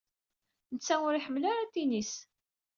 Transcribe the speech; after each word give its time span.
Netta 0.73 0.95
ur 1.07 1.13
iḥemmel 1.15 1.43
ara 1.51 1.61
atennis. 1.65 2.13